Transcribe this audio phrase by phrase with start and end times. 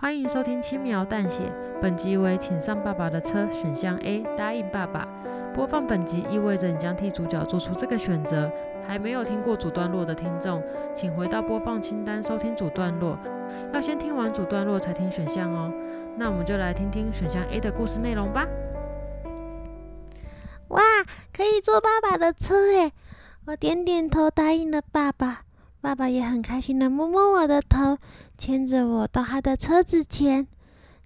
[0.00, 1.52] 欢迎收听轻描淡写，
[1.82, 5.08] 本集为请上爸爸的车选项 A，答应爸爸。
[5.52, 8.48] 播放本集意味着你将替主角做出这个选择。
[8.86, 10.62] 还没有听过主段落的听众，
[10.94, 13.18] 请回到播放清单收听主段落。
[13.74, 15.72] 要先听完主段落才听选项哦。
[16.16, 18.46] 那我们就来听听选项 A 的故事内容吧。
[20.68, 20.80] 哇，
[21.36, 22.92] 可以坐爸爸的车诶！
[23.46, 25.42] 我点点头答应了爸爸。
[25.80, 27.98] 爸爸也很开心的摸摸我的头，
[28.36, 30.46] 牵着我到他的车子前。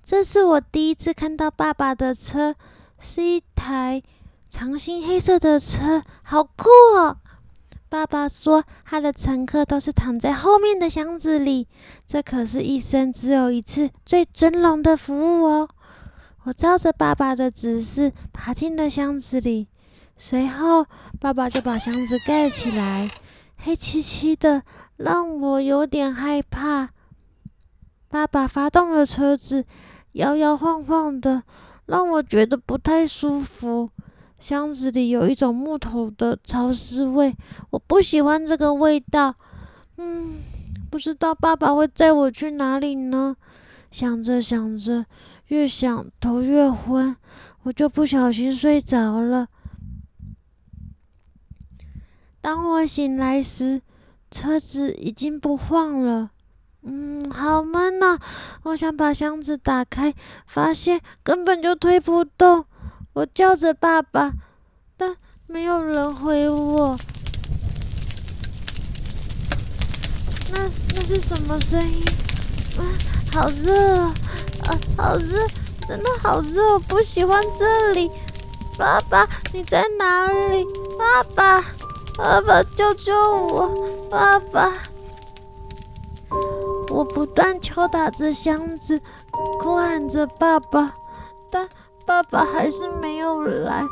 [0.03, 2.55] 这是我第一次看到爸爸的车，
[2.99, 4.03] 是一台
[4.49, 7.19] 长形黑色的车，好酷哦！
[7.89, 11.69] 爸爸说他的乘客都是躺在后面的箱子里，
[12.07, 15.69] 这可是一生只有一次最尊荣的服务哦。
[16.45, 19.69] 我照着爸爸的指示爬进了箱子里，
[20.17, 20.87] 随后
[21.21, 23.11] 爸爸就把箱子盖起来。
[23.65, 24.65] 黑漆漆的，
[24.97, 26.89] 让我有点害怕。
[28.09, 29.65] 爸爸发动了车子，
[30.13, 31.45] 摇摇晃晃的，
[31.87, 33.91] 让我觉得不太舒服。
[34.41, 37.37] 箱子里有一种木头的潮湿味，
[37.71, 39.37] 我不喜欢这个味道。
[39.97, 40.41] 嗯，
[40.91, 43.37] 不知道爸爸会载我去哪里呢？
[43.93, 45.07] 想着想着，
[45.47, 47.15] 越想头越昏，
[47.63, 49.47] 我就不小心睡着了。
[52.43, 53.81] 当我醒来时，
[54.29, 56.31] 车子已经不晃了。
[56.83, 58.19] 嗯，好闷呐！
[58.65, 60.13] 我想把箱子打开，
[60.49, 62.65] 发现根本就推不动。
[63.13, 64.33] 我叫着爸爸，
[64.97, 66.97] 但没有人回我。
[70.53, 72.03] 那那是什么声音？
[72.77, 72.83] 啊，
[73.33, 74.15] 好热啊！
[74.67, 75.47] 啊，好热，
[75.87, 76.73] 真的好热！
[76.73, 78.11] 我不喜欢这里。
[78.77, 80.67] 爸爸，你在哪里？
[80.99, 81.65] 爸爸。
[82.17, 83.71] 爸爸，救救我！
[84.11, 84.73] 爸爸，
[86.93, 89.01] 我不断敲打着箱子，
[89.59, 90.93] 哭喊着爸爸，
[91.51, 91.69] 但
[92.05, 93.85] 爸爸还是没有来。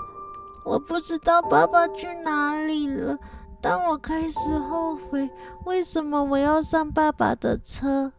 [0.65, 3.19] 我不知道爸爸去哪里了，
[3.61, 5.29] 但我开始后悔，
[5.65, 8.13] 为什么我要上爸爸的车？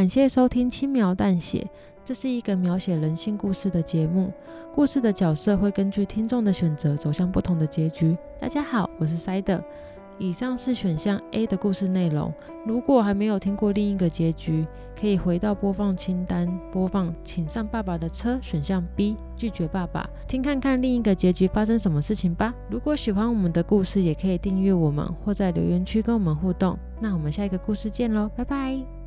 [0.00, 1.58] 感谢收听《轻描淡写》，
[2.02, 4.32] 这是一个描写人性故事的节目。
[4.72, 8.16] 故事的角色会根据听众的选择走向不同的结局。
[8.38, 9.62] 大家好，我是塞德。
[10.18, 12.32] 以上是选项 A 的故事内容。
[12.66, 14.66] 如果还没有听过另一个结局，
[14.98, 18.38] 可以回到播放清单播放，请上爸爸的车。
[18.40, 22.54] 选项 B 拒绝爸爸，听看看另一个结局发生什么事情吧。
[22.70, 26.78] 如果喜欢我们的故事，也可以订阅我们或在留言区跟我们互动。
[27.02, 28.99] 那我们下一个故事见喽，拜拜。